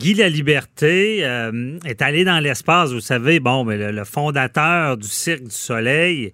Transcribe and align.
Guy 0.00 0.14
Laliberté 0.14 1.18
euh, 1.24 1.78
est 1.84 2.00
allé 2.00 2.24
dans 2.24 2.40
l'espace, 2.40 2.90
vous 2.90 3.02
savez, 3.02 3.38
bon, 3.38 3.64
mais 3.64 3.92
le, 3.92 4.04
fondateur 4.04 4.96
du 4.96 5.06
Cirque 5.06 5.44
du 5.44 5.50
Soleil. 5.50 6.32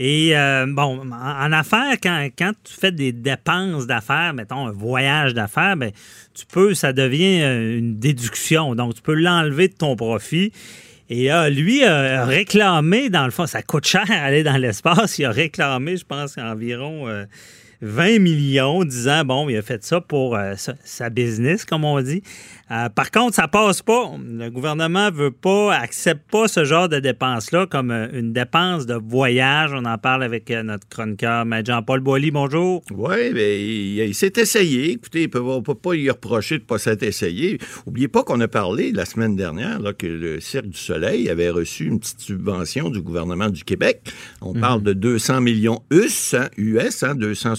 Et 0.00 0.36
euh, 0.36 0.66
bon, 0.68 1.02
en, 1.12 1.52
affaires, 1.52 1.98
quand, 2.02 2.28
quand 2.36 2.50
tu 2.64 2.74
fais 2.74 2.90
des 2.90 3.12
dépenses 3.12 3.86
d'affaires, 3.86 4.34
mettons 4.34 4.66
un 4.66 4.72
voyage 4.72 5.34
d'affaires, 5.34 5.76
ben, 5.76 5.92
tu 6.34 6.46
peux, 6.46 6.74
ça 6.74 6.92
devient 6.92 7.42
euh, 7.42 7.78
une 7.78 7.96
déduction. 7.96 8.74
Donc, 8.74 8.96
tu 8.96 9.02
peux 9.02 9.14
l'enlever 9.14 9.68
de 9.68 9.74
ton 9.74 9.94
profit. 9.94 10.50
Et 11.08 11.26
là, 11.26 11.48
lui 11.48 11.84
a 11.84 12.24
réclamé, 12.24 13.08
dans 13.08 13.24
le 13.24 13.30
fond, 13.30 13.46
ça 13.46 13.62
coûte 13.62 13.86
cher 13.86 14.04
aller 14.10 14.42
dans 14.42 14.56
l'espace. 14.56 15.16
Il 15.20 15.26
a 15.26 15.30
réclamé, 15.30 15.96
je 15.96 16.04
pense, 16.04 16.36
environ 16.38 17.06
euh, 17.06 17.24
20 17.82 18.18
millions, 18.20 18.84
disant, 18.84 19.24
bon, 19.24 19.48
il 19.48 19.56
a 19.56 19.62
fait 19.62 19.84
ça 19.84 20.00
pour 20.00 20.36
euh, 20.36 20.54
sa, 20.56 20.74
sa 20.84 21.10
business, 21.10 21.64
comme 21.64 21.84
on 21.84 22.00
dit. 22.00 22.22
Euh, 22.70 22.88
par 22.88 23.10
contre, 23.10 23.36
ça 23.36 23.46
passe 23.46 23.82
pas. 23.82 24.10
Le 24.18 24.48
gouvernement 24.50 25.10
veut 25.10 25.30
pas, 25.30 25.74
accepte 25.74 26.28
pas 26.30 26.48
ce 26.48 26.64
genre 26.64 26.88
de 26.88 26.98
dépenses-là 26.98 27.66
comme 27.66 27.92
euh, 27.92 28.08
une 28.12 28.32
dépense 28.32 28.86
de 28.86 28.94
voyage. 28.94 29.70
On 29.72 29.84
en 29.84 29.98
parle 29.98 30.24
avec 30.24 30.50
notre 30.50 30.88
chroniqueur, 30.88 31.44
Jean-Paul 31.64 32.00
Boilly. 32.00 32.30
Bonjour. 32.32 32.82
Oui, 32.90 33.30
mais 33.32 33.60
il, 33.60 33.98
il 33.98 34.14
s'est 34.14 34.32
essayé. 34.36 34.92
Écoutez, 34.92 35.30
on 35.34 35.56
ne 35.56 35.60
peut 35.60 35.74
pas 35.74 35.94
lui 35.94 36.10
reprocher 36.10 36.56
de 36.56 36.62
ne 36.62 36.66
pas 36.66 36.78
s'être 36.78 37.04
essayé. 37.04 37.58
N'oubliez 37.86 38.08
pas 38.08 38.24
qu'on 38.24 38.40
a 38.40 38.48
parlé 38.48 38.90
la 38.90 39.04
semaine 39.04 39.36
dernière 39.36 39.78
là, 39.78 39.92
que 39.92 40.06
le 40.06 40.40
Cirque 40.40 40.66
du 40.66 40.78
Soleil 40.78 41.28
avait 41.28 41.50
reçu 41.50 41.86
une 41.86 42.00
petite 42.00 42.20
subvention 42.20 42.90
du 42.90 43.00
gouvernement 43.00 43.48
du 43.48 43.64
Québec. 43.64 44.02
On 44.40 44.54
parle 44.54 44.82
de 44.82 44.92
200 44.92 45.40
millions 45.40 45.82
US, 45.90 46.34
hein, 46.34 46.48
US 46.56 47.02
hein, 47.02 47.14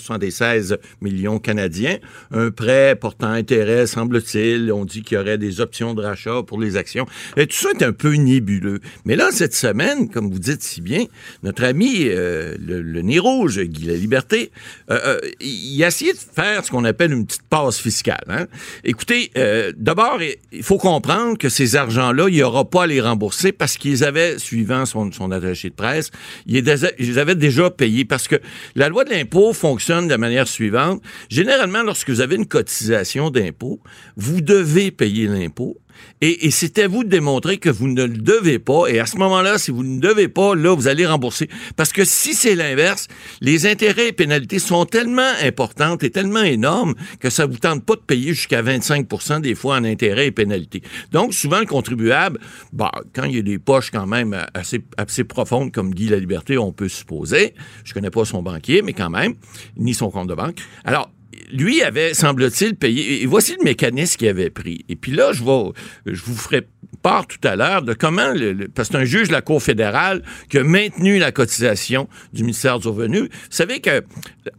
276 0.07 0.77
millions 1.01 1.39
canadiens. 1.39 1.97
Un 2.31 2.51
prêt 2.51 2.95
portant 2.95 3.31
intérêt, 3.31 3.87
semble-t-il. 3.87 4.71
On 4.71 4.85
dit 4.85 5.01
qu'il 5.01 5.17
y 5.17 5.21
aurait 5.21 5.37
des 5.37 5.61
options 5.61 5.93
de 5.93 6.01
rachat 6.01 6.43
pour 6.43 6.59
les 6.59 6.77
actions. 6.77 7.05
Et 7.35 7.47
tout 7.47 7.55
ça 7.55 7.69
est 7.77 7.83
un 7.83 7.91
peu 7.91 8.13
nébuleux. 8.13 8.79
Mais 9.05 9.15
là, 9.15 9.29
cette 9.31 9.55
semaine, 9.55 10.09
comme 10.09 10.31
vous 10.31 10.39
dites 10.39 10.63
si 10.63 10.81
bien, 10.81 11.05
notre 11.43 11.63
ami, 11.63 12.05
euh, 12.05 12.55
le, 12.59 12.81
le 12.81 13.01
nez 13.01 13.19
rouge, 13.19 13.59
Guy 13.59 13.85
La 13.85 13.95
Liberté, 13.95 14.51
euh, 14.91 14.99
euh, 15.05 15.19
il 15.41 15.83
a 15.83 15.87
essayé 15.87 16.13
de 16.13 16.17
faire 16.17 16.63
ce 16.63 16.71
qu'on 16.71 16.85
appelle 16.85 17.11
une 17.11 17.25
petite 17.25 17.47
passe 17.49 17.79
fiscale. 17.79 18.23
Hein. 18.27 18.45
Écoutez, 18.83 19.31
d'abord, 19.77 20.19
il 20.51 20.63
faut 20.63 20.77
comprendre 20.77 21.37
que 21.37 21.49
ces 21.49 21.75
argents-là, 21.75 22.27
il 22.29 22.35
n'y 22.35 22.43
aura 22.43 22.65
pas 22.69 22.83
à 22.83 22.87
les 22.87 23.01
rembourser 23.01 23.51
parce 23.51 23.77
qu'ils 23.77 24.03
avaient, 24.03 24.39
suivant 24.39 24.85
son, 24.85 25.09
attaché 25.31 25.69
de 25.69 25.75
presse, 25.75 26.11
ils 26.45 27.19
avaient 27.19 27.35
déjà 27.35 27.69
payés 27.69 28.05
parce 28.05 28.27
que 28.27 28.35
la 28.75 28.89
loi 28.89 29.03
de 29.03 29.09
l'impôt 29.09 29.53
fonctionne 29.53 29.96
de 30.05 30.09
la 30.09 30.17
manière 30.17 30.47
suivante. 30.47 31.01
Généralement, 31.29 31.83
lorsque 31.83 32.09
vous 32.09 32.21
avez 32.21 32.35
une 32.35 32.45
cotisation 32.45 33.29
d'impôt, 33.29 33.79
vous 34.15 34.41
devez 34.41 34.91
payer 34.91 35.27
l'impôt. 35.27 35.77
Et, 36.21 36.47
et 36.47 36.51
c'est 36.51 36.79
à 36.79 36.87
vous 36.87 37.03
de 37.03 37.09
démontrer 37.09 37.57
que 37.57 37.69
vous 37.69 37.87
ne 37.87 38.03
le 38.03 38.17
devez 38.17 38.59
pas. 38.59 38.87
Et 38.87 38.99
à 38.99 39.05
ce 39.05 39.17
moment-là, 39.17 39.57
si 39.57 39.71
vous 39.71 39.83
ne 39.83 39.99
devez 39.99 40.27
pas, 40.27 40.55
là, 40.55 40.75
vous 40.75 40.87
allez 40.87 41.05
rembourser. 41.05 41.49
Parce 41.75 41.93
que 41.93 42.05
si 42.05 42.33
c'est 42.33 42.55
l'inverse, 42.55 43.07
les 43.41 43.67
intérêts 43.67 44.09
et 44.09 44.13
pénalités 44.13 44.59
sont 44.59 44.85
tellement 44.85 45.31
importantes 45.43 46.03
et 46.03 46.09
tellement 46.09 46.43
énormes 46.43 46.95
que 47.19 47.29
ça 47.29 47.45
vous 47.45 47.57
tente 47.57 47.85
pas 47.85 47.95
de 47.95 48.01
payer 48.01 48.33
jusqu'à 48.33 48.61
25% 48.61 49.41
des 49.41 49.55
fois 49.55 49.77
en 49.77 49.83
intérêts 49.83 50.27
et 50.27 50.31
pénalités. 50.31 50.81
Donc, 51.11 51.33
souvent, 51.33 51.59
le 51.59 51.65
contribuable, 51.65 52.39
bah, 52.73 52.91
quand 53.13 53.25
il 53.25 53.35
y 53.35 53.39
a 53.39 53.43
des 53.43 53.59
poches 53.59 53.91
quand 53.91 54.07
même 54.07 54.37
assez, 54.53 54.83
assez 54.97 55.23
profondes 55.23 55.71
comme 55.71 55.93
Guy 55.93 56.09
La 56.09 56.17
Liberté, 56.17 56.57
on 56.57 56.71
peut 56.71 56.89
supposer. 56.89 57.53
Je 57.83 57.93
connais 57.93 58.09
pas 58.09 58.25
son 58.25 58.41
banquier, 58.41 58.81
mais 58.81 58.93
quand 58.93 59.09
même, 59.09 59.35
ni 59.77 59.93
son 59.93 60.09
compte 60.09 60.27
de 60.27 60.35
banque. 60.35 60.59
Alors, 60.83 61.09
lui 61.51 61.81
avait, 61.81 62.13
semble-t-il, 62.13 62.75
payé. 62.75 63.21
Et 63.23 63.25
voici 63.25 63.55
le 63.57 63.63
mécanisme 63.63 64.17
qu'il 64.17 64.27
avait 64.27 64.49
pris. 64.49 64.85
Et 64.89 64.95
puis 64.95 65.11
là, 65.11 65.31
je, 65.33 65.43
vais, 65.43 65.71
vous 66.13 66.35
ferai 66.35 66.67
part 67.01 67.27
tout 67.27 67.39
à 67.47 67.55
l'heure 67.55 67.81
de 67.81 67.93
comment, 67.93 68.33
le, 68.33 68.53
le- 68.53 68.67
parce 68.67 68.89
que 68.89 68.97
un 68.97 69.05
juge 69.05 69.27
de 69.27 69.33
la 69.33 69.41
Cour 69.41 69.61
fédérale 69.61 70.23
qui 70.49 70.57
a 70.57 70.63
maintenu 70.63 71.19
la 71.19 71.31
cotisation 71.31 72.07
du 72.33 72.43
ministère 72.43 72.79
du 72.79 72.87
Revenu. 72.87 73.19
Vous 73.21 73.27
savez 73.49 73.79
que, 73.81 74.01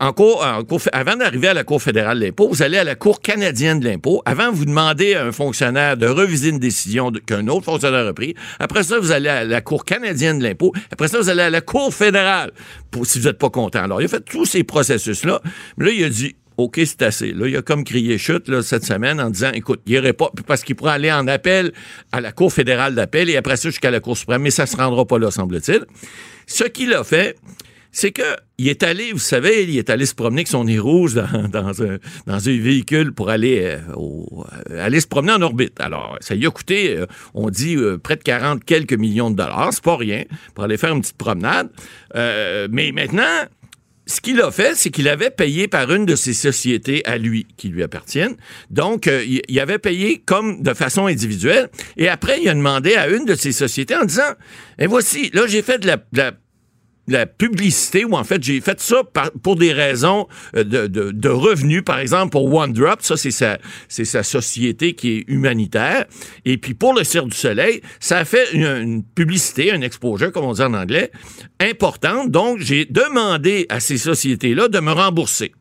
en 0.00 0.14
avant 0.92 1.16
d'arriver 1.16 1.48
à 1.48 1.54
la 1.54 1.64
Cour 1.64 1.82
fédérale 1.82 2.20
de 2.20 2.24
l'impôt, 2.26 2.48
vous 2.48 2.62
allez 2.62 2.78
à 2.78 2.84
la 2.84 2.94
Cour 2.94 3.20
canadienne 3.20 3.80
de 3.80 3.86
l'impôt. 3.88 4.22
Avant, 4.24 4.52
vous 4.52 4.64
demandez 4.64 5.14
à 5.14 5.24
un 5.26 5.32
fonctionnaire 5.32 5.96
de 5.96 6.06
reviser 6.06 6.50
une 6.50 6.58
décision 6.58 7.10
qu'un 7.26 7.46
autre 7.48 7.64
fonctionnaire 7.64 8.06
a 8.06 8.12
pris. 8.12 8.34
Après 8.58 8.82
ça, 8.82 8.98
vous 8.98 9.12
allez 9.12 9.28
à 9.28 9.44
la 9.44 9.60
Cour 9.60 9.84
canadienne 9.84 10.38
de 10.38 10.44
l'impôt. 10.44 10.72
Après 10.90 11.08
ça, 11.08 11.18
vous 11.18 11.28
allez 11.28 11.42
à 11.42 11.50
la 11.50 11.60
Cour 11.60 11.92
fédérale 11.92 12.52
si 13.04 13.18
vous 13.18 13.26
n'êtes 13.26 13.38
pas 13.38 13.50
content. 13.50 13.82
Alors, 13.82 14.00
il 14.00 14.04
a 14.06 14.08
fait 14.08 14.24
tous 14.24 14.44
ces 14.44 14.64
processus-là. 14.64 15.40
Mais 15.76 15.86
là, 15.86 15.92
il 15.92 16.04
a 16.04 16.08
dit, 16.08 16.36
OK, 16.58 16.80
c'est 16.84 17.02
assez. 17.02 17.32
Là, 17.32 17.46
il 17.46 17.56
a 17.56 17.62
comme 17.62 17.84
crié 17.84 18.18
chute 18.18 18.48
là, 18.48 18.62
cette 18.62 18.84
semaine 18.84 19.20
en 19.20 19.30
disant, 19.30 19.52
écoute, 19.54 19.80
il 19.86 19.92
irait 19.92 20.12
pas, 20.12 20.30
parce 20.46 20.62
qu'il 20.64 20.74
pourrait 20.74 20.92
aller 20.92 21.10
en 21.12 21.26
appel 21.28 21.72
à 22.12 22.20
la 22.20 22.32
Cour 22.32 22.52
fédérale 22.52 22.94
d'appel 22.96 23.30
et 23.30 23.36
après 23.36 23.56
ça 23.56 23.70
jusqu'à 23.70 23.90
la 23.92 24.00
Cour 24.00 24.16
suprême, 24.18 24.42
mais 24.42 24.50
ça 24.50 24.66
se 24.66 24.76
rendra 24.76 25.04
pas 25.06 25.18
là, 25.20 25.30
semble-t-il. 25.30 25.84
Ce 26.46 26.64
qu'il 26.64 26.92
a 26.94 27.04
fait, 27.04 27.36
c'est 27.92 28.10
que 28.10 28.22
il 28.58 28.66
est 28.68 28.82
allé, 28.82 29.12
vous 29.12 29.18
savez, 29.20 29.62
il 29.64 29.78
est 29.78 29.88
allé 29.88 30.04
se 30.04 30.16
promener 30.16 30.40
avec 30.40 30.48
son 30.48 30.64
nez 30.64 30.80
rouge 30.80 31.14
dans, 31.14 31.48
dans 31.48 31.80
un, 31.82 31.98
dans 32.26 32.48
un 32.48 32.58
véhicule 32.60 33.12
pour 33.12 33.30
aller, 33.30 33.60
euh, 33.62 33.78
au- 33.94 34.44
euh, 34.70 34.84
aller 34.84 35.00
se 35.00 35.06
promener 35.06 35.32
en 35.34 35.42
orbite. 35.42 35.80
Alors, 35.80 36.16
ça 36.20 36.34
lui 36.34 36.44
a 36.44 36.50
coûté, 36.50 36.96
euh, 36.98 37.06
on 37.34 37.50
dit, 37.50 37.76
euh, 37.76 37.98
près 37.98 38.16
de 38.16 38.22
40 38.24 38.64
quelques 38.64 38.94
millions 38.94 39.30
de 39.30 39.36
dollars. 39.36 39.70
C'est 39.72 39.84
pas 39.84 39.96
rien 39.96 40.24
pour 40.54 40.64
aller 40.64 40.76
faire 40.76 40.92
une 40.92 41.02
petite 41.02 41.16
promenade. 41.16 41.68
Mais 42.14 42.90
maintenant, 42.92 43.44
ce 44.08 44.22
qu'il 44.22 44.40
a 44.40 44.50
fait, 44.50 44.74
c'est 44.74 44.90
qu'il 44.90 45.06
avait 45.06 45.30
payé 45.30 45.68
par 45.68 45.92
une 45.92 46.06
de 46.06 46.16
ses 46.16 46.32
sociétés 46.32 47.02
à 47.04 47.18
lui, 47.18 47.46
qui 47.58 47.68
lui 47.68 47.82
appartiennent. 47.82 48.36
Donc, 48.70 49.06
euh, 49.06 49.22
il, 49.24 49.60
avait 49.60 49.78
payé 49.78 50.22
comme 50.24 50.62
de 50.62 50.72
façon 50.72 51.06
individuelle. 51.06 51.68
Et 51.98 52.08
après, 52.08 52.40
il 52.40 52.48
a 52.48 52.54
demandé 52.54 52.94
à 52.94 53.08
une 53.08 53.26
de 53.26 53.34
ses 53.34 53.52
sociétés 53.52 53.94
en 53.94 54.06
disant, 54.06 54.32
et 54.78 54.86
voici, 54.86 55.30
là, 55.34 55.46
j'ai 55.46 55.60
fait 55.60 55.78
de 55.78 55.86
la 55.86 56.32
la 57.08 57.26
publicité, 57.26 58.04
ou 58.04 58.14
en 58.14 58.24
fait, 58.24 58.42
j'ai 58.42 58.60
fait 58.60 58.80
ça 58.80 59.02
pour 59.42 59.56
des 59.56 59.72
raisons 59.72 60.28
euh, 60.56 60.64
de, 60.64 60.86
de- 60.86 61.28
revenus, 61.28 61.82
par 61.84 61.98
exemple, 61.98 62.30
pour 62.30 62.52
OneDrop, 62.52 63.02
ça, 63.02 63.16
c'est 63.16 63.30
sa, 63.30 63.58
c'est 63.88 64.04
sa 64.04 64.22
société 64.22 64.94
qui 64.94 65.18
est 65.18 65.24
humanitaire. 65.28 66.06
Et 66.44 66.58
puis, 66.58 66.74
pour 66.74 66.94
le 66.94 67.04
Cirque 67.04 67.28
du 67.28 67.36
Soleil, 67.36 67.80
ça 68.00 68.18
a 68.18 68.24
fait 68.24 68.52
une, 68.52 68.64
une 68.66 69.02
publicité, 69.04 69.72
un 69.72 69.80
exposure, 69.82 70.32
comme 70.32 70.44
on 70.44 70.52
dit 70.52 70.62
en 70.62 70.74
anglais, 70.74 71.10
importante. 71.60 72.30
Donc, 72.30 72.58
j'ai 72.60 72.84
demandé 72.86 73.66
à 73.68 73.80
ces 73.80 73.98
sociétés-là 73.98 74.68
de 74.68 74.80
me 74.80 74.92
rembourser. 74.92 75.52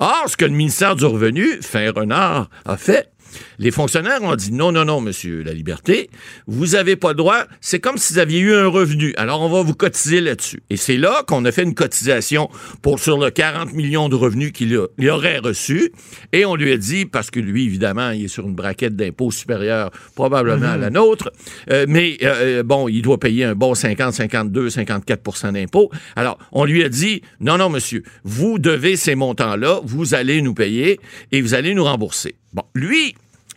Or, 0.00 0.24
ce 0.26 0.36
que 0.36 0.44
le 0.44 0.50
ministère 0.50 0.96
du 0.96 1.04
Revenu, 1.04 1.46
fin 1.62 1.90
renard, 1.92 2.50
a 2.64 2.76
fait, 2.76 3.10
les 3.58 3.70
fonctionnaires 3.70 4.22
ont 4.22 4.34
dit 4.36 4.52
non, 4.52 4.72
non, 4.72 4.84
non, 4.84 5.00
monsieur 5.00 5.42
La 5.42 5.52
Liberté, 5.52 6.10
vous 6.46 6.68
n'avez 6.68 6.96
pas 6.96 7.10
le 7.10 7.16
droit. 7.16 7.44
C'est 7.60 7.80
comme 7.80 7.98
si 7.98 8.14
vous 8.14 8.18
aviez 8.18 8.40
eu 8.40 8.54
un 8.54 8.66
revenu. 8.66 9.14
Alors, 9.16 9.40
on 9.42 9.48
va 9.48 9.62
vous 9.62 9.74
cotiser 9.74 10.20
là-dessus. 10.20 10.62
Et 10.70 10.76
c'est 10.76 10.96
là 10.96 11.22
qu'on 11.26 11.44
a 11.44 11.52
fait 11.52 11.62
une 11.62 11.74
cotisation 11.74 12.48
pour 12.82 12.98
sur 12.98 13.18
le 13.18 13.30
40 13.30 13.72
millions 13.72 14.08
de 14.08 14.14
revenus 14.14 14.52
qu'il 14.52 14.76
aurait 15.10 15.38
reçu. 15.38 15.92
Et 16.32 16.44
on 16.44 16.56
lui 16.56 16.72
a 16.72 16.76
dit, 16.76 17.06
parce 17.06 17.30
que 17.30 17.40
lui, 17.40 17.64
évidemment, 17.64 18.10
il 18.10 18.24
est 18.24 18.28
sur 18.28 18.46
une 18.46 18.54
braquette 18.54 18.96
d'impôt 18.96 19.30
supérieure 19.30 19.90
probablement 20.14 20.72
à 20.72 20.76
la 20.76 20.90
nôtre, 20.90 21.30
euh, 21.70 21.86
mais 21.88 22.18
euh, 22.22 22.62
bon, 22.62 22.88
il 22.88 23.02
doit 23.02 23.18
payer 23.18 23.44
un 23.44 23.54
bon 23.54 23.74
50, 23.74 24.14
52, 24.14 24.68
54% 24.68 25.52
d'impôts. 25.52 25.90
Alors, 26.16 26.38
on 26.52 26.64
lui 26.64 26.84
a 26.84 26.88
dit, 26.88 27.22
non, 27.40 27.58
non, 27.58 27.68
monsieur, 27.68 28.02
vous 28.24 28.58
devez 28.58 28.96
ces 28.96 29.14
montants-là, 29.14 29.80
vous 29.84 30.14
allez 30.14 30.42
nous 30.42 30.54
payer 30.54 31.00
et 31.32 31.40
vous 31.40 31.54
allez 31.54 31.74
nous 31.74 31.84
rembourser. 31.84 32.36
Bon, 32.52 32.62
lui, 32.74 33.14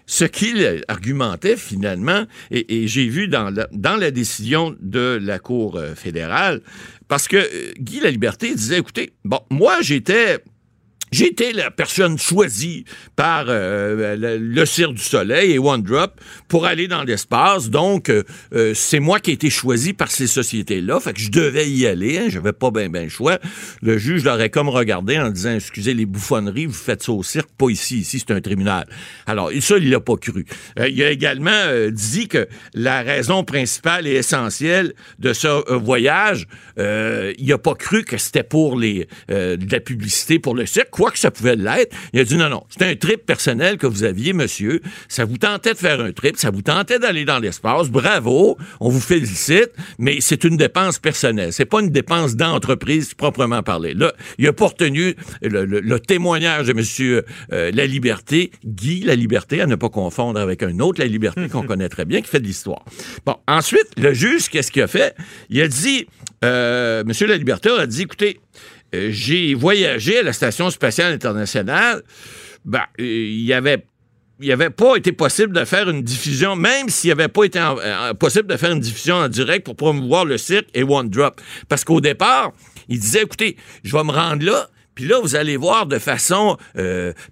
ce 0.07 0.23
qu'il 0.25 0.83
argumentait 0.87 1.57
finalement, 1.57 2.25
et, 2.49 2.87
j'ai 2.87 3.07
vu 3.07 3.27
dans 3.27 3.49
la, 3.49 3.67
dans 3.73 3.97
décision 4.11 4.75
de 4.79 5.19
la 5.21 5.37
Cour 5.37 5.75
euh, 5.75 5.93
fédérale, 5.95 6.61
parce 7.07 7.27
que 7.27 7.35
euh, 7.35 7.73
Guy 7.77 7.99
La 7.99 8.09
Liberté 8.09 8.55
disait, 8.55 8.79
écoutez, 8.79 9.11
bon, 9.25 9.41
moi 9.51 9.81
j'étais 9.81 10.39
j'ai 11.11 11.27
été 11.27 11.53
la 11.53 11.71
personne 11.71 12.17
choisie 12.17 12.83
par 13.15 13.45
euh, 13.47 14.15
le, 14.15 14.37
le 14.37 14.65
Cirque 14.65 14.93
du 14.93 15.01
Soleil 15.01 15.53
et 15.53 15.59
One 15.59 15.81
Drop 15.81 16.19
pour 16.47 16.65
aller 16.65 16.87
dans 16.87 17.03
l'espace. 17.03 17.69
Donc, 17.69 18.09
euh, 18.09 18.23
euh, 18.53 18.73
c'est 18.73 18.99
moi 18.99 19.19
qui 19.19 19.31
ai 19.31 19.33
été 19.35 19.49
choisi 19.49 19.93
par 19.93 20.11
ces 20.11 20.27
sociétés-là. 20.27 20.99
Fait 20.99 21.13
que 21.13 21.19
je 21.19 21.31
devais 21.31 21.69
y 21.69 21.87
aller. 21.87 22.17
Hein, 22.17 22.25
J'avais 22.27 22.53
pas 22.53 22.71
bien 22.71 22.89
ben 22.89 23.05
le 23.05 23.09
choix. 23.09 23.39
Le 23.81 23.97
juge 23.97 24.25
l'aurait 24.25 24.49
comme 24.49 24.69
regardé 24.69 25.17
en 25.17 25.29
disant, 25.29 25.55
excusez 25.55 25.93
les 25.93 26.05
bouffonneries, 26.05 26.65
vous 26.65 26.73
faites 26.73 27.03
ça 27.03 27.13
au 27.13 27.23
cirque, 27.23 27.49
pas 27.57 27.69
ici. 27.69 27.99
Ici, 27.99 28.19
c'est 28.19 28.33
un 28.33 28.41
tribunal. 28.41 28.85
Alors, 29.25 29.51
ça, 29.61 29.77
il 29.77 29.89
l'a 29.89 29.99
pas 29.99 30.17
cru. 30.17 30.45
Il 30.77 31.01
a 31.03 31.11
également 31.11 31.89
dit 31.91 32.27
que 32.27 32.47
la 32.73 33.01
raison 33.01 33.43
principale 33.43 34.07
et 34.07 34.13
essentielle 34.13 34.93
de 35.19 35.33
ce 35.33 35.73
voyage, 35.73 36.47
il 36.77 37.53
a 37.53 37.57
pas 37.57 37.75
cru 37.75 38.03
que 38.03 38.17
c'était 38.17 38.43
pour 38.43 38.77
les 38.77 39.07
la 39.29 39.79
publicité 39.79 40.39
pour 40.39 40.55
le 40.55 40.65
cirque, 40.65 40.96
quoi 40.97 41.11
que 41.11 41.19
ça 41.19 41.31
pouvait 41.31 41.55
l'être. 41.55 41.95
Il 42.13 42.19
a 42.19 42.23
dit 42.23 42.35
non, 42.35 42.49
non, 42.49 42.63
c'est 42.69 42.83
un 42.83 42.95
trip 42.95 43.25
personnel 43.25 43.77
que 43.77 43.87
vous 43.87 44.03
aviez, 44.03 44.33
monsieur. 44.33 44.81
Ça 45.07 45.25
vous 45.25 45.37
tentait 45.37 45.73
de 45.73 45.77
faire 45.77 46.01
un 46.01 46.11
trip, 46.11 46.37
ça 46.37 46.49
vous 46.49 46.61
tentait 46.63 46.99
d'aller 46.99 47.23
dans 47.23 47.39
l'espace. 47.39 47.89
Bravo, 47.89 48.57
on 48.79 48.89
vous 48.89 48.99
félicite, 48.99 49.69
mais 49.99 50.17
c'est 50.21 50.43
une 50.43 50.57
dépense 50.57 50.99
personnelle. 50.99 51.53
C'est 51.53 51.65
pas 51.65 51.79
une 51.81 51.89
dépense 51.91 52.35
d'entreprise 52.35 53.13
proprement 53.13 53.61
parlé. 53.63 53.93
Là, 53.93 54.13
il 54.39 54.47
a 54.47 54.53
pas 54.53 54.67
retenu 54.67 55.15
le, 55.41 55.65
le- 55.65 55.79
le 55.79 55.99
témoignage 55.99 56.67
de 56.67 56.73
monsieur 56.73 57.23
euh, 57.53 57.71
La 57.73 57.85
Liberté, 57.85 58.51
Guy 58.65 59.01
La 59.03 59.15
Liberté, 59.15 59.61
à 59.61 59.67
ne 59.67 59.75
pas 59.75 59.89
confondre 59.89 60.39
avec 60.39 60.63
un 60.63 60.79
autre 60.79 60.99
La 60.99 61.07
Liberté 61.07 61.47
qu'on 61.49 61.63
connaît 61.67 61.89
très 61.89 62.05
bien, 62.05 62.21
qui 62.21 62.27
fait 62.29 62.39
de 62.39 62.45
l'histoire. 62.47 62.83
Bon, 63.25 63.35
ensuite, 63.47 63.87
le 63.97 64.13
juge, 64.13 64.49
qu'est-ce 64.49 64.71
qu'il 64.71 64.81
a 64.81 64.87
fait? 64.87 65.15
Il 65.49 65.61
a 65.61 65.67
dit, 65.67 66.07
euh, 66.43 67.03
monsieur 67.05 67.27
La 67.27 67.37
Liberté 67.37 67.69
a 67.69 67.85
dit, 67.85 68.03
écoutez, 68.03 68.39
euh, 68.97 69.09
j'ai 69.11 69.53
voyagé 69.53 70.19
à 70.19 70.23
la 70.23 70.33
Station 70.33 70.69
spatiale 70.69 71.13
internationale. 71.13 72.03
Ben, 72.65 72.83
euh, 72.99 73.03
il 73.03 73.51
avait 73.53 73.85
il 74.39 74.49
n'avait 74.49 74.69
pas 74.69 74.97
été 74.97 75.13
possible 75.13 75.51
de 75.51 75.65
faire 75.65 75.89
une 75.89 76.03
diffusion, 76.03 76.55
même 76.55 76.89
s'il 76.89 77.09
n'avait 77.09 77.27
pas 77.27 77.45
été 77.45 77.57
euh, 77.59 78.13
possible 78.13 78.47
de 78.47 78.55
faire 78.55 78.71
une 78.71 78.79
diffusion 78.79 79.15
en 79.15 79.29
direct 79.29 79.65
pour 79.65 79.75
promouvoir 79.75 80.25
le 80.25 80.37
cirque 80.37 80.67
et 80.75 80.83
One 80.83 81.09
Drop. 81.09 81.41
Parce 81.67 81.83
qu'au 81.83 82.01
départ, 82.01 82.53
il 82.87 82.99
disait, 82.99 83.23
écoutez, 83.23 83.57
je 83.83 83.97
vais 83.97 84.03
me 84.03 84.11
rendre 84.11 84.45
là, 84.45 84.69
puis 84.93 85.07
là, 85.07 85.19
vous 85.19 85.35
allez 85.35 85.57
voir 85.57 85.87
de 85.87 85.97
façon 85.97 86.55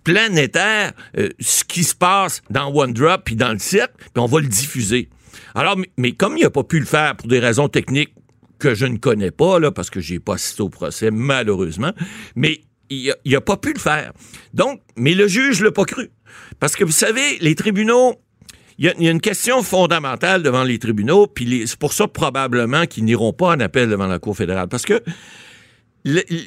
planétaire 0.04 0.94
ce 1.40 1.64
qui 1.64 1.84
se 1.84 1.94
passe 1.94 2.42
dans 2.50 2.74
One 2.74 2.94
Drop 2.94 3.22
puis 3.24 3.36
dans 3.36 3.54
le 3.54 3.60
cirque, 3.60 3.94
puis 3.98 4.10
on 4.16 4.26
va 4.26 4.40
le 4.40 4.48
diffuser. 4.48 5.10
Alors, 5.54 5.78
mais, 5.78 5.90
mais 5.98 6.12
comme 6.14 6.38
il 6.38 6.44
n'a 6.44 6.50
pas 6.50 6.64
pu 6.64 6.80
le 6.80 6.86
faire 6.86 7.16
pour 7.16 7.28
des 7.28 7.40
raisons 7.40 7.68
techniques 7.68 8.16
que 8.60 8.74
je 8.74 8.86
ne 8.86 8.98
connais 8.98 9.31
pas, 9.31 9.60
là, 9.60 9.72
parce 9.72 9.90
que 9.90 10.00
j'ai 10.00 10.19
pas 10.19 10.36
assisté 10.36 10.62
au 10.62 10.69
procès, 10.69 11.12
malheureusement, 11.12 11.94
mais 12.36 12.62
il 12.90 13.12
a, 13.12 13.16
il 13.25 13.36
a 13.36 13.42
pas 13.42 13.57
pu 13.57 13.74
le 13.74 13.80
faire. 13.80 14.13
Donc, 14.54 14.81
mais 14.96 15.13
le 15.13 15.28
juge 15.28 15.62
l'a 15.62 15.72
pas 15.72 15.86
cru. 15.86 16.12
Parce 16.60 16.75
que 16.75 16.84
vous 16.84 16.92
savez, 16.92 17.38
les 17.40 17.56
tribunaux, 17.56 18.16
il 18.78 18.86
y, 18.86 19.07
a, 19.07 19.12
une 19.12 19.22
question 19.22 19.63
fondamentale 19.63 20.44
devant 20.44 20.63
les 20.63 20.80
tribunaux, 20.80 21.28
puis 21.28 21.63
c'est 21.66 21.80
pour 21.80 21.94
ça 21.94 22.07
probablement 22.07 22.86
qu'ils 22.86 23.06
n'iront 23.06 23.34
pas 23.34 23.48
en 23.48 23.60
appel 23.60 23.90
devant 23.90 24.07
la 24.07 24.19
Cour 24.19 24.36
fédérale. 24.36 24.68
Parce 24.68 24.86
que 24.86 25.02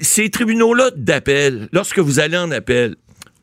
ces 0.02 0.30
tribunaux-là 0.30 0.90
d'appel, 0.94 1.68
lorsque 1.72 1.98
vous 1.98 2.20
allez 2.20 2.36
en 2.36 2.50
appel, 2.50 2.96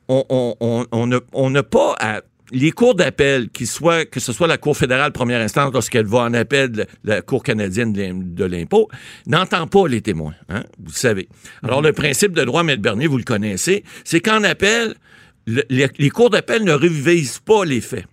n'a 0.08 1.20
on 1.34 1.50
n'a 1.50 1.64
pas 1.64 1.96
à 2.00 2.22
les 2.52 2.72
cours 2.72 2.96
d'appel, 2.96 3.50
que 3.50 3.66
ce 3.66 4.34
soit 4.34 4.48
la 4.48 4.58
Cour 4.58 4.78
fédérale 4.78 5.12
première 5.12 5.42
instance 5.42 5.72
lorsqu'elle 5.74 6.06
va 6.06 6.20
en 6.20 6.34
appel 6.34 6.72
de 6.72 6.86
la 7.04 7.22
Cour 7.22 7.44
canadienne 7.44 7.92
de 7.94 8.02
l'im- 8.02 8.22
de 8.24 8.46
l'impôt, 8.46 8.90
n'entend 9.28 9.68
pas 9.68 9.88
les 9.88 10.02
témoins. 10.02 10.34
hein, 10.50 10.64
vous 10.80 10.92
le 10.92 10.98
savez. 10.98 11.28
Alors, 11.64 11.82
le 11.82 11.92
principe 11.94 12.34
de 12.34 12.44
droit, 12.44 12.64
Maître 12.64 12.82
Bernier, 12.82 13.08
vous 13.08 13.18
le 13.18 13.24
connaissez, 13.24 13.84
c'est 14.04 14.20
qu'en 14.20 14.44
appel, 14.44 14.96
le- 15.48 15.64
les, 15.70 15.88
les 15.98 16.10
cours 16.10 16.30
d'appel 16.30 16.64
ne 16.64 16.74
révisent 16.74 17.40
pas 17.40 17.66
les 17.66 17.82
faits. 17.82 18.06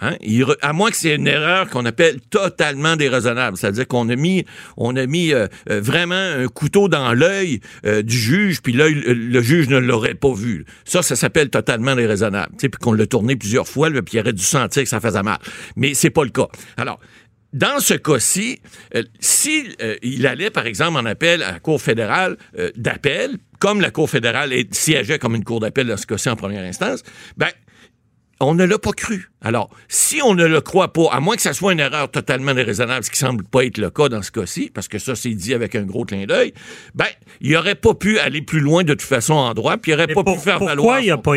Hein? 0.00 0.16
Il 0.20 0.44
à 0.60 0.72
moins 0.72 0.90
que 0.90 0.96
c'est 0.96 1.14
une 1.14 1.26
erreur 1.26 1.68
qu'on 1.70 1.84
appelle 1.84 2.20
totalement 2.20 2.96
déraisonnable. 2.96 3.56
C'est-à-dire 3.56 3.86
qu'on 3.86 4.08
a 4.08 4.16
mis, 4.16 4.44
on 4.76 4.96
a 4.96 5.06
mis 5.06 5.32
euh, 5.32 5.46
euh, 5.70 5.80
vraiment 5.80 6.14
un 6.14 6.48
couteau 6.48 6.88
dans 6.88 7.12
l'œil 7.12 7.60
euh, 7.86 8.02
du 8.02 8.16
juge, 8.16 8.60
puis 8.60 8.72
l'œil, 8.72 8.94
le, 8.94 9.40
juge 9.40 9.68
ne 9.68 9.78
l'aurait 9.78 10.14
pas 10.14 10.32
vu. 10.34 10.64
Ça, 10.84 11.02
ça 11.02 11.16
s'appelle 11.16 11.48
totalement 11.50 11.94
déraisonnable. 11.94 12.52
Puis 12.58 12.68
qu'on 12.70 12.92
l'a 12.92 13.06
tourné 13.06 13.36
plusieurs 13.36 13.68
fois, 13.68 13.90
puis 13.90 14.02
il 14.14 14.20
aurait 14.20 14.32
dû 14.32 14.42
sentir 14.42 14.82
que 14.82 14.88
ça 14.88 15.00
faisait 15.00 15.22
mal. 15.22 15.38
Mais 15.76 15.94
c'est 15.94 16.10
pas 16.10 16.24
le 16.24 16.30
cas. 16.30 16.48
Alors, 16.76 16.98
dans 17.52 17.78
ce 17.78 17.94
cas-ci, 17.94 18.60
euh, 18.96 19.04
si 19.20 19.76
euh, 19.80 19.94
il 20.02 20.26
allait, 20.26 20.50
par 20.50 20.66
exemple, 20.66 20.98
en 20.98 21.04
appel 21.06 21.40
à 21.44 21.52
la 21.52 21.60
Cour 21.60 21.80
fédérale 21.80 22.36
d'appel, 22.76 23.36
comme 23.60 23.80
la 23.80 23.90
Cour 23.92 24.10
fédérale 24.10 24.52
est- 24.52 24.74
siégeait 24.74 25.20
comme 25.20 25.36
une 25.36 25.44
cour 25.44 25.60
d'appel 25.60 25.86
dans 25.86 25.96
ce 25.96 26.04
cas-ci 26.06 26.28
en 26.28 26.36
première 26.36 26.64
instance, 26.64 27.04
ben, 27.36 27.48
on 28.40 28.54
ne 28.54 28.64
l'a 28.64 28.78
pas 28.78 28.92
cru. 28.92 29.30
Alors, 29.40 29.70
si 29.88 30.20
on 30.22 30.34
ne 30.34 30.44
le 30.44 30.60
croit 30.60 30.92
pas, 30.92 31.08
à 31.12 31.20
moins 31.20 31.36
que 31.36 31.42
ça 31.42 31.52
soit 31.52 31.72
une 31.72 31.80
erreur 31.80 32.10
totalement 32.10 32.54
déraisonnable, 32.54 33.04
ce 33.04 33.10
qui 33.10 33.18
semble 33.18 33.44
pas 33.44 33.64
être 33.64 33.78
le 33.78 33.90
cas 33.90 34.08
dans 34.08 34.22
ce 34.22 34.30
cas-ci, 34.30 34.70
parce 34.72 34.88
que 34.88 34.98
ça, 34.98 35.14
c'est 35.14 35.30
dit 35.34 35.54
avec 35.54 35.74
un 35.74 35.82
gros 35.82 36.04
clin 36.04 36.24
d'œil, 36.26 36.52
ben, 36.94 37.06
il 37.40 37.56
aurait 37.56 37.74
pas 37.74 37.94
pu 37.94 38.18
aller 38.18 38.42
plus 38.42 38.60
loin 38.60 38.82
de 38.84 38.94
toute 38.94 39.02
façon 39.02 39.34
en 39.34 39.52
droit, 39.54 39.76
puis 39.76 39.92
il 39.92 39.94
aurait 39.94 40.06
Mais 40.08 40.14
pas 40.14 40.24
pour- 40.24 40.36
pu 40.36 40.42
faire 40.42 40.58
pourquoi 40.58 40.74
valoir. 40.74 41.00
il 41.00 41.10
a 41.10 41.18
pas. 41.18 41.34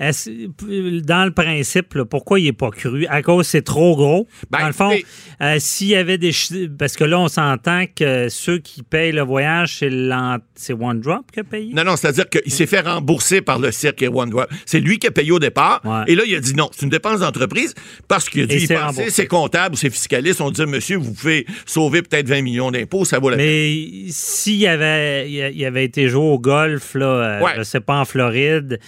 Dans 0.00 1.24
le 1.24 1.30
principe, 1.30 1.94
là, 1.94 2.04
pourquoi 2.04 2.40
il 2.40 2.44
n'est 2.44 2.52
pas 2.52 2.70
cru? 2.70 3.06
À 3.06 3.22
cause 3.22 3.46
c'est 3.46 3.62
trop 3.62 3.94
gros. 3.96 4.26
Ben, 4.50 4.60
dans 4.60 4.66
le 4.66 4.72
fond, 4.72 4.92
euh, 5.40 5.56
s'il 5.58 5.88
y 5.88 5.94
avait 5.96 6.18
des. 6.18 6.32
Parce 6.78 6.96
que 6.96 7.04
là, 7.04 7.18
on 7.20 7.28
s'entend 7.28 7.84
que 7.94 8.28
ceux 8.28 8.58
qui 8.58 8.82
payent 8.82 9.12
le 9.12 9.22
voyage, 9.22 9.76
c'est 9.78 9.90
l'en- 9.90 10.38
c'est 10.54 10.72
One 10.72 11.00
Drop 11.00 11.30
qui 11.32 11.40
a 11.40 11.44
payé. 11.44 11.72
Non, 11.74 11.84
non, 11.84 11.96
c'est-à-dire 11.96 12.28
qu'il 12.28 12.50
s'est 12.52 12.66
fait 12.66 12.80
rembourser 12.80 13.40
par 13.40 13.58
le 13.58 13.70
cirque 13.72 14.02
et 14.02 14.08
One 14.08 14.30
Drop. 14.30 14.46
C'est 14.66 14.80
lui 14.80 14.98
qui 14.98 15.06
a 15.06 15.10
payé 15.10 15.30
au 15.32 15.38
départ. 15.38 15.80
Ouais. 15.84 16.04
Et 16.08 16.14
là, 16.14 16.22
il 16.26 16.34
a 16.34 16.40
dit 16.40 16.54
non, 16.54 16.68
c'est 16.72 16.82
une 16.84 16.90
dépense 16.90 17.20
d'entreprise 17.20 17.74
parce 18.08 18.28
qu'il 18.28 18.42
a 18.42 18.46
dû 18.46 18.56
y. 18.56 19.10
Ses 19.10 19.26
comptables 19.26 19.74
ou 19.74 19.78
ses 19.78 19.90
fiscalistes 19.90 20.40
ont 20.40 20.50
dit, 20.50 20.64
monsieur, 20.66 20.96
vous 20.96 21.12
pouvez 21.12 21.46
sauver 21.66 22.02
peut-être 22.02 22.28
20 22.28 22.42
millions 22.42 22.70
d'impôts, 22.70 23.04
ça 23.04 23.18
vaut 23.18 23.30
la 23.30 23.36
peine. 23.36 23.46
Mais 23.46 24.06
s'il 24.10 24.66
avait, 24.66 25.30
il 25.30 25.64
avait 25.64 25.84
été 25.84 26.08
joué 26.08 26.22
au 26.24 26.38
golf, 26.38 26.94
là, 26.94 27.06
euh, 27.06 27.40
Ouais. 27.42 27.52
je 27.56 27.62
sais 27.62 27.80
pas, 27.80 27.98
en 28.00 28.04
Floride, 28.04 28.78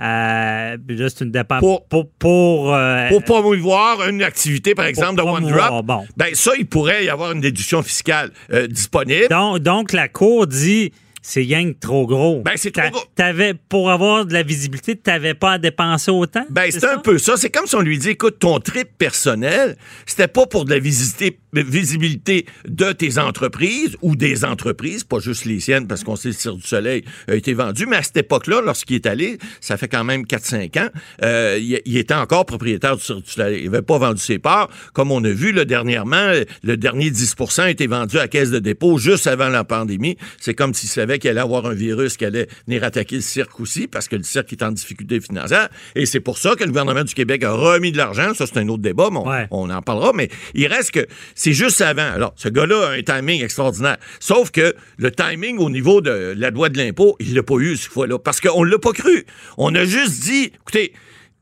euh, 0.00 0.53
là, 0.88 1.08
c'est 1.08 1.24
une 1.24 1.30
dépense 1.30 1.60
Pour- 1.60 1.84
pour. 1.86 2.08
pour, 2.18 2.74
euh, 2.74 3.08
Pour 3.08 3.22
promouvoir 3.22 4.08
une 4.08 4.22
activité, 4.22 4.74
par 4.74 4.86
exemple, 4.86 5.16
de 5.16 5.22
One 5.22 5.32
promouvoir, 5.42 5.68
Drop, 5.70 5.86
bon. 5.86 6.04
ben 6.16 6.28
ça, 6.34 6.52
il 6.58 6.66
pourrait 6.66 7.04
y 7.04 7.08
avoir 7.10 7.32
une 7.32 7.40
déduction 7.40 7.82
fiscale 7.82 8.30
euh, 8.52 8.66
disponible. 8.66 9.28
Donc, 9.30 9.58
donc, 9.60 9.92
la 9.92 10.08
Cour 10.08 10.46
dit 10.46 10.92
c'est 11.26 11.46
que 11.46 11.72
trop 11.80 12.06
gros. 12.06 12.42
Ben, 12.44 12.52
c'est 12.56 12.70
trop 12.70 12.90
gros. 12.90 13.02
T'avais, 13.14 13.54
pour 13.54 13.90
avoir 13.90 14.26
de 14.26 14.34
la 14.34 14.42
visibilité, 14.42 14.94
tu 14.94 15.02
n'avais 15.06 15.32
pas 15.32 15.52
à 15.52 15.58
dépenser 15.58 16.10
autant? 16.10 16.44
Ben, 16.50 16.70
c'est 16.70 16.84
un 16.84 16.98
peu 16.98 17.16
ça. 17.16 17.38
C'est 17.38 17.48
comme 17.48 17.66
si 17.66 17.74
on 17.76 17.80
lui 17.80 17.96
dit, 17.98 18.10
écoute, 18.10 18.38
ton 18.40 18.60
trip 18.60 18.88
personnel, 18.98 19.78
c'était 20.04 20.28
pas 20.28 20.44
pour 20.44 20.66
de 20.66 20.70
la 20.70 20.78
visité- 20.78 21.38
visibilité 21.54 22.44
de 22.68 22.92
tes 22.92 23.18
entreprises 23.18 23.96
ou 24.02 24.16
des 24.16 24.44
entreprises, 24.44 25.02
pas 25.02 25.18
juste 25.18 25.46
les 25.46 25.60
siennes, 25.60 25.86
parce 25.86 26.04
qu'on 26.04 26.14
sait 26.16 26.28
que 26.28 26.34
le 26.34 26.40
Cirque 26.40 26.56
du 26.58 26.66
Soleil 26.66 27.04
a 27.26 27.34
été 27.34 27.54
vendu, 27.54 27.86
mais 27.86 27.96
à 27.96 28.02
cette 28.02 28.18
époque-là, 28.18 28.60
lorsqu'il 28.60 28.96
est 28.96 29.06
allé, 29.06 29.38
ça 29.62 29.78
fait 29.78 29.88
quand 29.88 30.04
même 30.04 30.24
4-5 30.26 30.78
ans, 30.78 30.88
euh, 31.22 31.58
il, 31.58 31.80
il 31.86 31.96
était 31.96 32.12
encore 32.14 32.44
propriétaire 32.44 32.96
du 32.98 33.02
Cirque 33.02 33.22
du 33.22 33.30
Soleil. 33.30 33.60
Il 33.64 33.70
n'avait 33.70 33.82
pas 33.82 33.96
vendu 33.96 34.20
ses 34.20 34.38
parts. 34.38 34.68
Comme 34.92 35.10
on 35.10 35.24
a 35.24 35.30
vu, 35.30 35.52
là, 35.52 35.64
dernièrement, 35.64 36.32
le 36.62 36.76
dernier 36.76 37.10
10 37.10 37.34
a 37.58 37.70
été 37.70 37.86
vendu 37.86 38.18
à 38.18 38.28
caisse 38.28 38.50
de 38.50 38.58
dépôt 38.58 38.98
juste 38.98 39.26
avant 39.26 39.48
la 39.48 39.64
pandémie. 39.64 40.18
C'est 40.38 40.52
comme 40.54 40.74
s'il 40.74 40.90
savait 40.90 41.13
qu'il 41.18 41.30
allait 41.30 41.40
avoir 41.40 41.66
un 41.66 41.74
virus 41.74 42.16
qui 42.16 42.24
allait 42.24 42.48
venir 42.66 42.84
attaquer 42.84 43.16
le 43.16 43.22
cirque 43.22 43.58
aussi, 43.60 43.86
parce 43.86 44.08
que 44.08 44.16
le 44.16 44.22
cirque 44.22 44.52
est 44.52 44.62
en 44.62 44.70
difficulté 44.72 45.20
financière. 45.20 45.68
Et 45.94 46.06
c'est 46.06 46.20
pour 46.20 46.38
ça 46.38 46.54
que 46.56 46.62
le 46.64 46.68
gouvernement 46.68 47.04
du 47.04 47.14
Québec 47.14 47.42
a 47.44 47.52
remis 47.52 47.92
de 47.92 47.96
l'argent. 47.96 48.34
Ça, 48.34 48.46
c'est 48.46 48.58
un 48.58 48.68
autre 48.68 48.82
débat, 48.82 49.08
mais 49.10 49.18
on, 49.18 49.28
Ouais. 49.28 49.46
on 49.50 49.70
en 49.70 49.82
parlera. 49.82 50.12
Mais 50.14 50.28
il 50.54 50.66
reste 50.66 50.90
que 50.92 51.06
c'est 51.34 51.52
juste 51.52 51.80
avant. 51.80 52.10
Alors, 52.12 52.32
ce 52.36 52.48
gars-là 52.48 52.88
a 52.88 52.90
un 52.92 53.02
timing 53.02 53.42
extraordinaire. 53.42 53.96
Sauf 54.20 54.50
que 54.50 54.74
le 54.98 55.10
timing 55.10 55.58
au 55.58 55.70
niveau 55.70 56.00
de 56.00 56.34
la 56.36 56.50
loi 56.50 56.68
de 56.68 56.78
l'impôt, 56.78 57.16
il 57.20 57.34
l'a 57.34 57.42
pas 57.42 57.56
eu 57.58 57.76
cette 57.76 57.90
fois-là. 57.92 58.18
Parce 58.18 58.40
qu'on 58.40 58.62
l'a 58.64 58.78
pas 58.78 58.92
cru. 58.92 59.24
On 59.58 59.74
a 59.74 59.84
juste 59.84 60.20
dit, 60.24 60.52
écoutez, 60.60 60.92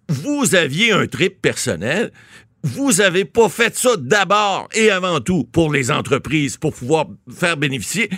vous 0.08 0.54
aviez 0.54 0.92
un 0.92 1.06
trip 1.06 1.40
personnel. 1.40 2.12
Vous 2.64 3.00
avez 3.00 3.24
pas 3.24 3.48
fait 3.48 3.76
ça 3.76 3.96
d'abord 3.98 4.68
et 4.72 4.90
avant 4.90 5.20
tout 5.20 5.42
pour 5.42 5.72
les 5.72 5.90
entreprises, 5.90 6.56
pour 6.56 6.72
pouvoir 6.72 7.06
faire 7.34 7.56
bénéficier. 7.56 8.08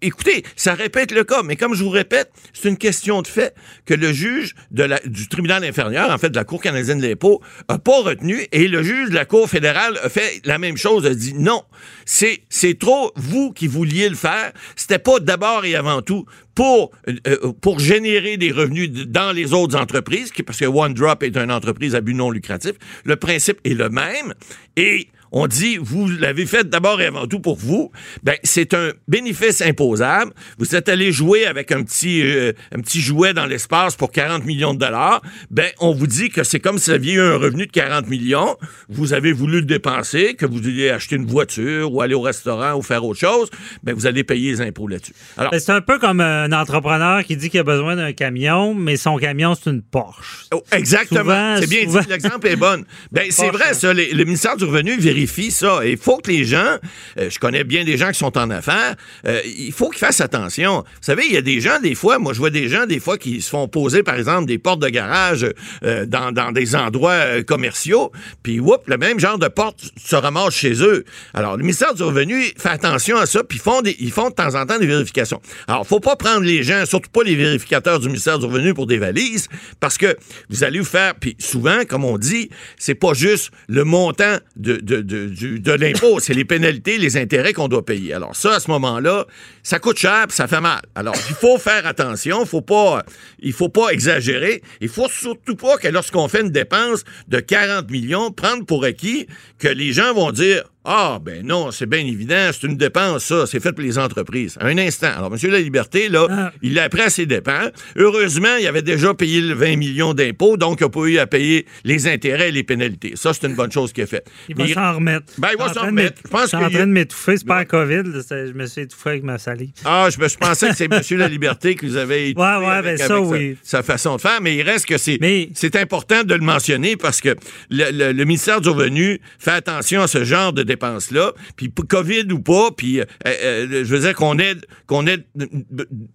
Écoutez, 0.00 0.44
ça 0.56 0.74
répète 0.74 1.12
le 1.12 1.22
cas, 1.22 1.44
mais 1.44 1.54
comme 1.54 1.74
je 1.74 1.84
vous 1.84 1.90
répète, 1.90 2.32
c'est 2.52 2.68
une 2.68 2.76
question 2.76 3.22
de 3.22 3.28
fait 3.28 3.54
que 3.86 3.94
le 3.94 4.12
juge 4.12 4.56
du 4.72 5.28
tribunal 5.28 5.62
inférieur, 5.64 6.10
en 6.10 6.18
fait 6.18 6.30
de 6.30 6.36
la 6.36 6.42
Cour 6.42 6.60
canadienne 6.60 6.98
de 6.98 7.06
l'impôt, 7.06 7.40
a 7.68 7.78
pas 7.78 8.02
retenu 8.02 8.44
et 8.50 8.66
le 8.66 8.82
juge 8.82 9.10
de 9.10 9.14
la 9.14 9.24
Cour 9.24 9.48
fédérale 9.48 9.96
a 10.02 10.08
fait 10.08 10.40
la 10.44 10.58
même 10.58 10.76
chose, 10.76 11.06
a 11.06 11.14
dit 11.14 11.34
non, 11.34 11.62
c'est 12.04 12.42
c'est 12.48 12.78
trop 12.78 13.12
vous 13.14 13.52
qui 13.52 13.68
vouliez 13.68 14.08
le 14.08 14.16
faire. 14.16 14.52
C'était 14.74 14.98
pas 14.98 15.20
d'abord 15.20 15.64
et 15.64 15.76
avant 15.76 16.02
tout 16.02 16.26
pour, 16.54 16.90
euh, 17.08 17.14
euh, 17.26 17.52
pour 17.60 17.78
générer 17.78 18.36
des 18.36 18.52
revenus 18.52 18.90
dans 18.90 19.32
les 19.32 19.52
autres 19.52 19.76
entreprises, 19.78 20.32
parce 20.44 20.58
que 20.58 20.66
OneDrop 20.66 21.22
est 21.22 21.36
une 21.36 21.50
entreprise 21.50 21.94
à 21.94 22.00
but 22.00 22.14
non 22.14 22.30
lucratif. 22.30 22.72
Le 23.04 23.16
principe 23.16 23.58
est 23.64 23.74
le 23.74 23.88
même 23.88 24.34
et 24.76 25.08
on 25.32 25.46
dit, 25.46 25.78
vous 25.80 26.08
l'avez 26.08 26.46
fait 26.46 26.68
d'abord 26.68 27.00
et 27.00 27.06
avant 27.06 27.26
tout 27.26 27.40
pour 27.40 27.56
vous, 27.56 27.90
ben, 28.22 28.36
c'est 28.44 28.74
un 28.74 28.90
bénéfice 29.08 29.62
imposable. 29.62 30.32
Vous 30.58 30.76
êtes 30.76 30.88
allé 30.88 31.10
jouer 31.10 31.46
avec 31.46 31.72
un 31.72 31.82
petit, 31.82 32.22
euh, 32.22 32.52
un 32.74 32.80
petit 32.80 33.00
jouet 33.00 33.32
dans 33.32 33.46
l'espace 33.46 33.96
pour 33.96 34.12
40 34.12 34.44
millions 34.44 34.74
de 34.74 34.78
dollars. 34.78 35.22
Ben, 35.50 35.70
on 35.80 35.92
vous 35.94 36.06
dit 36.06 36.28
que 36.28 36.44
c'est 36.44 36.60
comme 36.60 36.78
si 36.78 36.90
vous 36.90 36.96
aviez 36.96 37.14
eu 37.14 37.20
un 37.20 37.36
revenu 37.38 37.66
de 37.66 37.72
40 37.72 38.08
millions. 38.08 38.56
Vous 38.88 39.14
avez 39.14 39.32
voulu 39.32 39.60
le 39.60 39.66
dépenser, 39.66 40.34
que 40.34 40.44
vous 40.46 40.58
vouliez 40.58 40.90
acheter 40.90 41.16
une 41.16 41.26
voiture 41.26 41.92
ou 41.92 42.02
aller 42.02 42.14
au 42.14 42.20
restaurant 42.20 42.74
ou 42.74 42.82
faire 42.82 43.02
autre 43.04 43.18
chose. 43.20 43.48
Ben, 43.82 43.94
vous 43.94 44.06
allez 44.06 44.24
payer 44.24 44.50
les 44.50 44.60
impôts 44.60 44.86
là-dessus. 44.88 45.14
Alors, 45.38 45.50
Ben, 45.50 45.58
c'est 45.60 45.72
un 45.72 45.80
peu 45.80 45.98
comme 45.98 46.20
un 46.20 46.52
entrepreneur 46.52 47.24
qui 47.24 47.36
dit 47.36 47.48
qu'il 47.48 47.60
a 47.60 47.64
besoin 47.64 47.96
d'un 47.96 48.12
camion, 48.12 48.74
mais 48.74 48.96
son 48.98 49.16
camion, 49.16 49.54
c'est 49.54 49.70
une 49.70 49.80
Porsche. 49.82 50.46
Oh, 50.54 50.62
exactement. 50.72 51.56
C'est 51.58 51.68
bien 51.70 51.84
souvent. 51.86 52.00
dit. 52.00 52.08
L'exemple 52.10 52.46
est 52.48 52.56
bon. 52.56 52.84
Ben, 53.10 53.24
c'est 53.30 53.48
vrai, 53.50 53.70
hein. 53.70 53.74
ça. 53.74 53.94
les- 53.94 54.12
le 54.12 54.24
ministère 54.24 54.56
du 54.58 54.64
Revenu 54.64 54.96
vérifie 54.98 55.21
ça. 55.26 55.80
Et 55.84 55.92
il 55.92 55.96
faut 55.98 56.18
que 56.18 56.30
les 56.30 56.44
gens, 56.44 56.78
euh, 57.18 57.30
je 57.30 57.38
connais 57.38 57.64
bien 57.64 57.84
des 57.84 57.96
gens 57.96 58.10
qui 58.10 58.18
sont 58.18 58.36
en 58.38 58.50
affaires, 58.50 58.96
euh, 59.26 59.40
il 59.44 59.72
faut 59.72 59.88
qu'ils 59.88 59.98
fassent 59.98 60.20
attention. 60.20 60.78
Vous 60.80 60.84
savez, 61.00 61.24
il 61.26 61.32
y 61.32 61.36
a 61.36 61.42
des 61.42 61.60
gens, 61.60 61.80
des 61.80 61.94
fois, 61.94 62.18
moi, 62.18 62.32
je 62.32 62.38
vois 62.38 62.50
des 62.50 62.68
gens, 62.68 62.86
des 62.86 63.00
fois, 63.00 63.18
qui 63.18 63.40
se 63.42 63.50
font 63.50 63.68
poser, 63.68 64.02
par 64.02 64.16
exemple, 64.16 64.46
des 64.46 64.58
portes 64.58 64.80
de 64.80 64.88
garage 64.88 65.46
euh, 65.84 66.06
dans, 66.06 66.52
des 66.52 66.74
endroits 66.76 67.42
commerciaux, 67.42 68.12
puis, 68.42 68.60
whoop, 68.60 68.82
le 68.86 68.98
même 68.98 69.18
genre 69.18 69.38
de 69.38 69.48
porte 69.48 69.80
se 69.96 70.16
ramasse 70.16 70.54
chez 70.54 70.82
eux. 70.82 71.04
Alors, 71.34 71.56
le 71.56 71.62
ministère 71.62 71.94
du 71.94 72.02
Revenu 72.02 72.52
fait 72.56 72.70
attention 72.70 73.16
à 73.16 73.26
ça, 73.26 73.44
puis 73.44 73.58
font, 73.58 73.82
ils 73.84 74.12
font 74.12 74.30
de 74.30 74.34
temps 74.34 74.54
en 74.54 74.66
temps 74.66 74.78
des 74.78 74.86
vérifications. 74.86 75.40
Alors, 75.68 75.86
faut 75.86 76.00
pas 76.00 76.16
prendre 76.16 76.42
les 76.42 76.62
gens, 76.62 76.84
surtout 76.86 77.10
pas 77.10 77.22
les 77.22 77.36
vérificateurs 77.36 78.00
du 78.00 78.08
ministère 78.08 78.38
du 78.38 78.46
Revenu 78.46 78.74
pour 78.74 78.86
des 78.86 78.98
valises, 78.98 79.48
parce 79.80 79.98
que 79.98 80.16
vous 80.50 80.64
allez 80.64 80.78
vous 80.78 80.84
faire, 80.84 81.14
puis 81.14 81.36
souvent, 81.38 81.84
comme 81.88 82.04
on 82.04 82.18
dit, 82.18 82.50
c'est 82.78 82.94
pas 82.94 83.14
juste 83.14 83.50
le 83.68 83.84
montant 83.84 84.38
de, 84.56 84.80
de 85.12 85.72
l'impôt, 85.72 86.18
c'est 86.20 86.34
les 86.34 86.44
pénalités, 86.44 86.98
les 86.98 87.16
intérêts 87.16 87.52
qu'on 87.52 87.68
doit 87.68 87.84
payer. 87.84 88.14
Alors 88.14 88.34
ça, 88.34 88.54
à 88.54 88.60
ce 88.60 88.70
moment-là, 88.70 89.26
ça 89.62 89.78
coûte 89.78 89.98
cher, 89.98 90.26
puis 90.28 90.36
ça 90.36 90.48
fait 90.48 90.60
mal. 90.60 90.80
Alors, 90.94 91.14
il 91.28 91.34
faut 91.34 91.58
faire 91.58 91.86
attention, 91.86 92.44
faut 92.46 92.62
pas, 92.62 93.04
il 93.40 93.52
faut 93.52 93.68
pas 93.68 93.90
exagérer. 93.90 94.62
Il 94.80 94.88
faut 94.88 95.08
surtout 95.08 95.56
pas 95.56 95.76
que 95.76 95.88
lorsqu'on 95.88 96.28
fait 96.28 96.40
une 96.40 96.50
dépense 96.50 97.04
de 97.28 97.40
40 97.40 97.90
millions, 97.90 98.30
prendre 98.30 98.64
pour 98.64 98.84
acquis 98.84 99.26
que 99.58 99.68
les 99.68 99.92
gens 99.92 100.14
vont 100.14 100.32
dire 100.32 100.64
ah, 100.84 101.18
ben 101.24 101.46
non, 101.46 101.70
c'est 101.70 101.86
bien 101.86 102.00
évident, 102.00 102.50
c'est 102.52 102.66
une 102.66 102.76
dépense, 102.76 103.24
ça, 103.24 103.46
c'est 103.46 103.60
fait 103.60 103.72
pour 103.72 103.82
les 103.84 103.98
entreprises. 103.98 104.56
Un 104.60 104.76
instant. 104.78 105.10
Alors, 105.16 105.32
M. 105.32 105.50
La 105.50 105.60
Liberté, 105.60 106.08
là, 106.08 106.26
Ah. 106.28 106.52
il 106.60 106.74
l'a 106.74 106.88
pris 106.88 107.02
à 107.02 107.10
ses 107.10 107.24
dépens. 107.26 107.70
Heureusement, 107.96 108.56
il 108.60 108.66
avait 108.66 108.82
déjà 108.82 109.14
payé 109.14 109.40
le 109.40 109.54
20 109.54 109.76
millions 109.76 110.12
d'impôts, 110.14 110.56
donc 110.56 110.80
il 110.80 110.84
n'a 110.84 110.88
pas 110.88 111.00
eu 111.00 111.18
à 111.18 111.26
payer 111.26 111.66
les 111.84 112.06
intérêts 112.08 112.48
et 112.48 112.52
les 112.52 112.64
pénalités. 112.64 113.12
Ça, 113.14 113.32
c'est 113.32 113.46
une 113.46 113.54
bonne 113.54 113.70
chose 113.70 113.92
qu'il 113.92 114.02
a 114.04 114.06
faite. 114.06 114.26
Il 114.48 114.56
va 114.56 114.66
s'en 114.68 114.94
remettre. 114.96 115.26
Ben, 115.38 115.50
il 115.52 115.58
va 115.58 115.72
s'en 115.72 115.82
remettre. 115.86 116.20
Je 116.24 116.30
pense 116.30 116.48
suis 116.48 116.56
en 116.56 116.64
a- 116.64 116.70
train 116.70 116.86
de 116.86 116.92
m'étouffer. 116.92 117.36
C'est 117.36 117.46
pas 117.46 117.58
la 117.58 117.64
COVID. 117.64 118.02
Je 118.04 118.52
me 118.52 118.66
suis 118.66 118.82
étouffé 118.82 119.10
avec 119.10 119.22
ma 119.22 119.38
salive. 119.38 119.70
Ah, 119.84 120.08
je, 120.10 120.16
pensais 120.36 120.68
que 120.70 120.76
c'est 120.76 120.84
M. 120.92 121.18
La 121.18 121.28
Liberté 121.28 121.76
qui 121.76 121.86
vous 121.86 121.96
avait 121.96 122.30
étouffé 122.30 122.44
Ouais, 122.46 122.56
ouais, 122.66 122.72
avec, 122.74 122.98
ben 122.98 123.06
ça, 123.06 123.16
avec 123.16 123.26
oui. 123.28 123.56
sa, 123.62 123.82
façon 123.82 124.16
de 124.16 124.20
faire, 124.20 124.40
mais 124.40 124.56
il 124.56 124.62
reste 124.62 124.86
que 124.86 124.98
c'est 124.98 125.18
Mais- 125.20 125.48
important 125.80 126.24
de 126.24 126.34
le 126.34 126.40
mentionner 126.40 126.96
parce 126.96 127.20
que 127.20 127.36
le, 127.70 127.90
le- 127.92 128.12
le 128.12 128.24
ministère 128.24 128.60
du 128.60 128.68
Revenu 128.68 129.20
fait 129.38 129.50
attention 129.52 130.02
à 130.02 130.06
ce 130.08 130.24
genre 130.24 130.52
de 130.52 130.62
dépenses-là, 130.72 131.32
puis 131.56 131.70
COVID 131.72 132.32
ou 132.32 132.40
pas, 132.40 132.70
puis 132.76 133.00
euh, 133.00 133.04
euh, 133.26 133.84
je 133.84 133.94
veux 133.94 134.00
dire 134.00 134.14
qu'on 134.14 134.38
ait, 134.38 134.54
qu'on 134.86 135.06
ait 135.06 135.18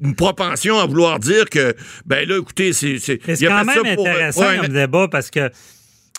une, 0.01 0.15
propension 0.15 0.79
à 0.79 0.85
vouloir 0.85 1.19
dire 1.19 1.45
que, 1.49 1.75
ben 2.05 2.27
là, 2.27 2.37
écoutez, 2.37 2.73
c'est... 2.73 2.97
c'est- 2.99 3.19
quand 3.19 3.63
même 3.65 3.75
ça 3.85 3.95
pour, 3.95 4.05
euh, 4.07 4.09
intéressant 4.11 4.47
un- 4.47 4.57
comme 4.57 4.67
débat 4.73 5.07
parce 5.09 5.29
que 5.29 5.49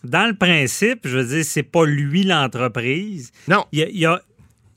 dans 0.04 0.26
le 0.26 0.34
principe, 0.36 1.00
je 1.04 1.18
veux 1.18 1.24
dire, 1.24 1.44
c'est 1.44 1.62
pas 1.62 1.84
lui 1.84 2.22
l'entreprise. 2.22 3.32
Non. 3.48 3.64
Il, 3.72 3.78
y 3.80 3.82
a- 3.82 3.88
il 3.88 3.98
y 3.98 4.06
a- 4.06 4.22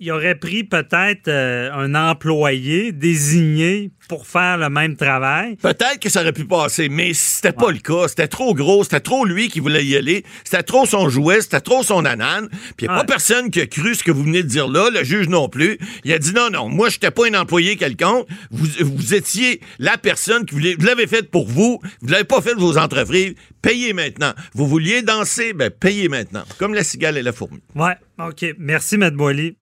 il 0.01 0.12
aurait 0.12 0.34
pris 0.36 0.63
peut-être 0.63 1.27
euh, 1.27 1.72
un 1.72 1.93
employé 1.93 2.91
désigné 2.91 3.91
pour 4.10 4.25
faire 4.25 4.58
le 4.58 4.67
même 4.70 4.96
travail. 4.98 5.55
Peut-être 5.58 6.00
que 6.00 6.10
ça 6.10 6.22
aurait 6.22 6.34
pu 6.34 6.43
passer, 6.46 6.89
mais 6.89 7.13
c'était 7.13 7.53
pas 7.53 7.72
le 7.72 7.77
cas. 7.77 8.08
C'était 8.08 8.27
trop 8.27 8.53
gros, 8.55 8.84
c'était 8.84 9.00
trop 9.00 9.24
lui 9.25 9.48
qui 9.48 9.60
voulait 9.60 9.86
y 9.86 9.96
aller, 9.96 10.25
c'était 10.43 10.63
trop 10.63 10.86
son 10.86 11.08
jouet, 11.08 11.39
c'était 11.41 11.62
trop 11.62 11.84
son 11.84 12.03
anane. 12.03 12.50
Puis 12.50 12.60
il 12.79 12.84
n'y 12.86 12.88
a 12.89 12.93
Ouais. 12.93 13.00
pas 13.01 13.05
personne 13.05 13.51
qui 13.51 13.62
a 13.62 13.67
cru 13.67 13.93
ce 13.96 14.03
que 14.03 14.12
vous 14.12 14.24
venez 14.24 14.41
de 14.43 14.48
dire 14.48 14.67
là, 14.67 14.89
le 14.89 15.03
juge 15.03 15.29
non 15.29 15.48
plus. 15.48 15.77
Il 16.03 16.12
a 16.12 16.17
dit 16.20 16.34
non, 16.34 16.50
non, 16.50 16.67
moi, 16.67 16.89
je 16.89 16.96
n'étais 16.96 17.12
pas 17.12 17.27
un 17.27 17.36
employé 17.39 17.75
quelconque. 17.77 18.27
Vous, 18.50 18.67
vous 18.81 19.13
étiez 19.13 19.62
la 19.79 19.98
personne 20.00 20.46
qui 20.46 20.55
voulait, 20.55 20.75
vous 20.77 20.86
l'avez 20.88 21.05
fait 21.08 21.29
pour 21.29 21.48
vous, 21.48 21.79
vous 22.01 22.08
ne 22.08 22.12
l'avez 22.12 22.24
pas 22.25 22.41
fait 22.41 22.55
de 22.55 22.60
vos 22.60 22.77
entreprises. 22.79 23.36
Payez 23.62 23.93
maintenant. 23.93 24.34
Vous 24.55 24.67
vouliez 24.67 25.03
danser, 25.03 25.53
ben 25.53 25.70
payez 25.70 26.10
maintenant. 26.10 26.43
Comme 26.58 26.74
la 26.74 26.84
cigale 26.84 27.17
et 27.17 27.22
la 27.22 27.31
fourmi. 27.31 27.60
Ouais, 27.75 27.93
OK. 28.20 28.43
Merci, 28.58 28.98
Matt 28.98 29.13
Boily. 29.13 29.55